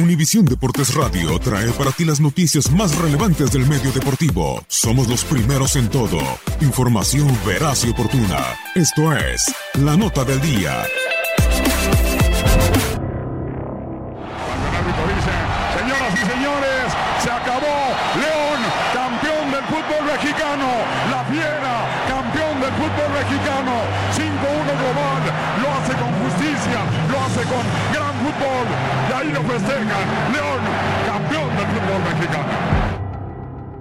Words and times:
Univisión 0.00 0.46
Deportes 0.46 0.94
Radio 0.94 1.38
trae 1.38 1.70
para 1.72 1.92
ti 1.92 2.06
las 2.06 2.20
noticias 2.20 2.70
más 2.70 2.96
relevantes 2.96 3.52
del 3.52 3.66
medio 3.66 3.92
deportivo. 3.92 4.64
Somos 4.66 5.08
los 5.08 5.24
primeros 5.24 5.76
en 5.76 5.88
todo. 5.90 6.18
Información 6.62 7.28
veraz 7.44 7.84
y 7.84 7.90
oportuna. 7.90 8.38
Esto 8.74 9.12
es 9.12 9.54
La 9.74 9.96
Nota 9.96 10.24
del 10.24 10.40
Día. 10.40 10.84
Señoras 15.76 16.14
y 16.14 16.24
señores, 16.32 16.86
se 17.22 17.30
acabó. 17.30 17.92
León, 18.16 18.60
campeón 18.94 19.50
del 19.52 19.64
fútbol 19.64 20.04
mexicano. 20.16 20.68
La 21.10 21.24
Fiera, 21.28 21.76
campeón 22.08 22.60
del 22.60 22.72
fútbol 22.72 23.10
mexicano. 23.20 23.72
5-1 24.16 24.64
global. 24.80 25.22
Lo 25.60 25.68
hace 25.76 25.92
con 25.92 26.12
justicia, 26.24 26.80
lo 27.12 27.20
hace 27.20 27.42
con 27.44 27.64
gran 27.92 28.14
fútbol. 28.24 28.99
Ahí 29.20 29.30
lo 29.32 29.42
festejan. 29.42 30.32
León, 30.32 30.60
campeón 31.04 31.54
del 31.54 31.66
fútbol 31.66 32.02
mexicano. 32.04 32.52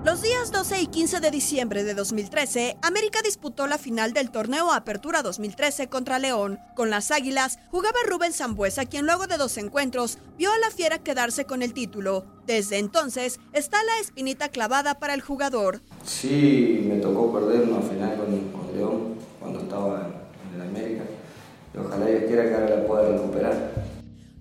Los 0.04 0.22
días 0.22 0.52
12 0.52 0.82
y 0.82 0.88
15 0.88 1.22
de 1.22 1.32
diciembre 1.32 1.86
de 1.86 1.94
2013, 1.94 2.78
América 2.82 3.20
disputó 3.24 3.66
la 3.66 3.78
final 3.78 4.12
del 4.12 4.32
torneo 4.32 4.74
Apertura 4.74 5.22
2013 5.22 5.88
contra 5.88 6.20
León. 6.20 6.60
Con 6.76 6.90
las 6.90 7.12
Águilas 7.12 7.58
jugaba 7.72 7.96
Rubén 8.06 8.34
Zambuesa, 8.34 8.86
quien 8.86 9.06
luego 9.06 9.28
de 9.28 9.38
dos 9.38 9.58
encuentros 9.58 10.18
vio 10.38 10.52
a 10.52 10.60
la 10.60 10.72
Fiera 10.72 10.98
quedarse 10.98 11.46
con 11.46 11.62
el 11.62 11.74
título. 11.74 12.26
Desde 12.46 12.78
entonces 12.78 13.40
está 13.54 13.82
la 13.82 13.98
espinita 14.02 14.50
clavada 14.50 15.00
para 15.00 15.14
el 15.14 15.22
jugador. 15.22 15.80
Sí, 16.04 16.86
me 16.86 16.98
tocó 16.98 17.32
perder 17.32 17.62
una 17.70 17.80
final 17.80 18.18
con, 18.18 18.76
León 18.76 19.16
cuando 19.40 19.62
estaba 19.62 20.10
en, 20.54 20.62
el 20.62 20.68
América. 20.68 21.04
Y 21.74 21.78
ojalá 21.78 22.06
Dios 22.08 22.24
quiera 22.28 22.44
que 22.44 22.56
ahora 22.56 22.76
la 22.76 22.86
pueda 22.86 23.10
recuperar. 23.14 23.90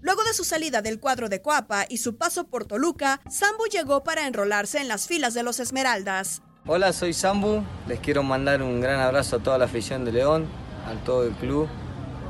Luego 0.00 0.22
de 0.22 0.32
su 0.32 0.44
salida 0.44 0.80
del 0.80 1.00
cuadro 1.00 1.28
de 1.28 1.42
Coapa 1.42 1.84
y 1.88 1.98
su 1.98 2.16
paso 2.16 2.46
por 2.46 2.64
Toluca, 2.64 3.20
Sambu 3.28 3.64
llegó 3.66 4.04
para 4.04 4.26
enrolarse 4.28 4.78
en 4.78 4.86
las 4.86 5.08
filas 5.08 5.34
de 5.34 5.42
los 5.42 5.58
Esmeraldas. 5.58 6.40
Hola, 6.66 6.92
soy 6.92 7.12
Sambu. 7.12 7.64
Les 7.88 7.98
quiero 7.98 8.22
mandar 8.22 8.62
un 8.62 8.80
gran 8.80 9.00
abrazo 9.00 9.36
a 9.36 9.38
toda 9.40 9.58
la 9.58 9.64
afición 9.64 10.04
de 10.04 10.12
León, 10.12 10.46
a 10.86 10.94
todo 11.04 11.24
el 11.24 11.32
club. 11.32 11.68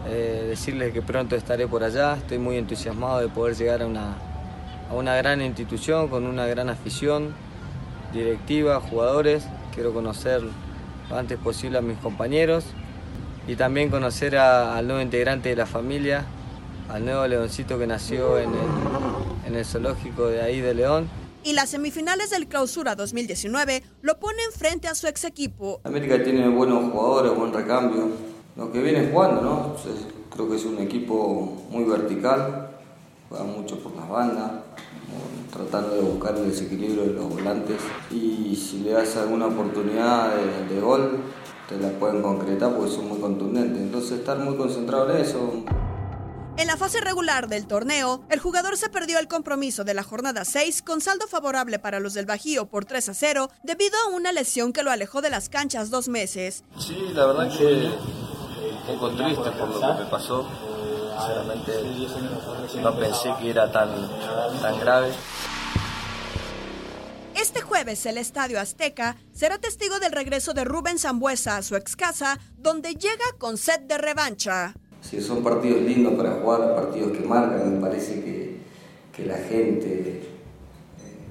Eh, 0.06 0.46
decirles 0.48 0.94
que 0.94 1.02
pronto 1.02 1.36
estaré 1.36 1.68
por 1.68 1.84
allá. 1.84 2.16
Estoy 2.16 2.38
muy 2.38 2.56
entusiasmado 2.56 3.20
de 3.20 3.28
poder 3.28 3.54
llegar 3.54 3.82
a 3.82 3.86
una, 3.86 4.16
a 4.88 4.94
una 4.94 5.14
gran 5.16 5.42
institución 5.42 6.08
con 6.08 6.24
una 6.26 6.46
gran 6.46 6.70
afición, 6.70 7.34
directiva, 8.14 8.80
jugadores. 8.80 9.44
Quiero 9.74 9.92
conocer 9.92 10.42
lo 11.10 11.16
antes 11.16 11.38
posible 11.38 11.76
a 11.78 11.82
mis 11.82 11.98
compañeros 11.98 12.64
y 13.46 13.56
también 13.56 13.90
conocer 13.90 14.36
al 14.36 14.86
nuevo 14.86 15.02
integrante 15.02 15.50
de 15.50 15.56
la 15.56 15.66
familia, 15.66 16.24
al 16.88 17.04
nuevo 17.04 17.26
leoncito 17.26 17.78
que 17.78 17.86
nació 17.86 18.38
en 18.38 18.50
el, 18.50 19.46
en 19.46 19.54
el 19.54 19.64
zoológico 19.64 20.26
de 20.26 20.42
ahí 20.42 20.60
de 20.60 20.74
León. 20.74 21.08
Y 21.44 21.52
las 21.52 21.70
semifinales 21.70 22.30
del 22.30 22.48
Clausura 22.48 22.94
2019 22.94 23.82
lo 24.02 24.18
ponen 24.18 24.50
frente 24.52 24.88
a 24.88 24.94
su 24.94 25.06
ex 25.06 25.24
equipo. 25.24 25.80
América 25.84 26.22
tiene 26.22 26.48
buenos 26.48 26.90
jugadores, 26.90 27.34
buen 27.34 27.52
recambio. 27.52 28.08
Lo 28.56 28.72
que 28.72 28.82
viene 28.82 29.08
jugando, 29.10 29.40
¿no? 29.40 29.76
creo 30.34 30.48
que 30.50 30.56
es 30.56 30.64
un 30.64 30.78
equipo 30.78 31.64
muy 31.70 31.84
vertical, 31.84 32.70
juega 33.28 33.44
mucho 33.44 33.78
por 33.78 33.94
las 33.96 34.08
bandas, 34.08 34.50
tratando 35.52 35.94
de 35.94 36.00
buscar 36.02 36.36
el 36.36 36.48
desequilibrio 36.48 37.04
de 37.04 37.12
los 37.12 37.28
volantes. 37.28 37.76
Y 38.10 38.56
si 38.56 38.80
le 38.80 38.92
das 38.92 39.16
alguna 39.16 39.46
oportunidad 39.46 40.34
de, 40.34 40.74
de 40.74 40.80
gol, 40.80 41.18
te 41.68 41.76
la 41.78 41.90
pueden 41.90 42.22
concretar 42.22 42.74
porque 42.74 42.90
son 42.90 43.08
muy 43.08 43.18
contundentes. 43.18 43.80
Entonces 43.80 44.18
estar 44.18 44.38
muy 44.38 44.56
concentrado 44.56 45.10
en 45.10 45.22
eso. 45.22 45.64
En 46.58 46.66
la 46.66 46.76
fase 46.76 47.00
regular 47.00 47.46
del 47.46 47.68
torneo, 47.68 48.24
el 48.30 48.40
jugador 48.40 48.76
se 48.76 48.88
perdió 48.88 49.20
el 49.20 49.28
compromiso 49.28 49.84
de 49.84 49.94
la 49.94 50.02
jornada 50.02 50.44
6 50.44 50.82
con 50.82 51.00
saldo 51.00 51.28
favorable 51.28 51.78
para 51.78 52.00
los 52.00 52.14
del 52.14 52.26
Bajío 52.26 52.66
por 52.66 52.84
3 52.84 53.10
a 53.10 53.14
0 53.14 53.50
debido 53.62 53.96
a 54.04 54.08
una 54.08 54.32
lesión 54.32 54.72
que 54.72 54.82
lo 54.82 54.90
alejó 54.90 55.22
de 55.22 55.30
las 55.30 55.48
canchas 55.48 55.88
dos 55.90 56.08
meses. 56.08 56.64
Sí, 56.76 56.96
la 57.14 57.26
verdad 57.26 57.56
que 57.56 57.64
un 57.64 58.86
poco 58.88 59.10
triste 59.10 59.52
por 59.52 59.68
lo 59.68 59.80
que 59.80 60.02
me 60.02 60.10
pasó. 60.10 60.48
Sinceramente 61.16 62.82
no 62.82 62.98
pensé 62.98 63.32
que 63.40 63.50
era 63.50 63.70
tan, 63.70 63.90
tan 64.60 64.80
grave. 64.80 65.12
Este 67.36 67.60
jueves 67.60 68.04
el 68.04 68.18
Estadio 68.18 68.58
Azteca 68.58 69.16
será 69.32 69.58
testigo 69.58 70.00
del 70.00 70.10
regreso 70.10 70.54
de 70.54 70.64
Rubén 70.64 70.98
Zambuesa 70.98 71.56
a 71.56 71.62
su 71.62 71.76
ex 71.76 71.94
casa, 71.94 72.40
donde 72.56 72.96
llega 72.96 73.24
con 73.38 73.58
sed 73.58 73.78
de 73.82 73.96
revancha 73.96 74.74
si 75.08 75.22
son 75.22 75.42
partidos 75.42 75.80
lindos 75.82 76.14
para 76.14 76.32
jugar, 76.32 76.74
partidos 76.74 77.12
que 77.16 77.24
marcan, 77.24 77.74
me 77.74 77.80
parece 77.80 78.20
que, 78.22 78.48
la 79.24 79.36
gente, 79.36 79.88
eh, 79.88 80.22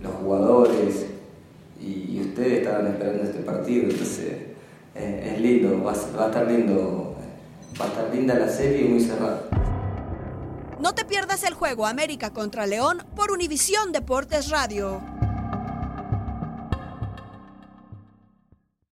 los 0.03 0.13
jugadores 0.15 1.05
y, 1.81 2.19
ustedes 2.19 2.59
estaban 2.59 2.87
esperando 2.87 3.23
este 3.23 3.39
partido, 3.39 3.83
entonces 3.83 4.33
eh, 4.93 5.33
es 5.33 5.41
lindo, 5.41 5.81
va, 5.85 5.93
a 5.93 5.95
estar 6.27 6.45
lindo, 6.51 7.15
va 7.79 7.85
a 7.85 7.87
estar 7.87 8.13
linda 8.13 8.33
la 8.35 8.49
serie 8.49 8.87
y 8.87 8.89
muy 8.89 8.99
cerrada. 8.99 9.43
No 10.81 10.93
te 10.93 11.05
pierdas 11.05 11.43
el 11.43 11.53
juego 11.53 11.85
América 11.85 12.31
contra 12.33 12.67
León 12.67 13.03
por 13.15 13.31
Univisión 13.31 13.93
Deportes 13.93 14.49
Radio. 14.49 14.99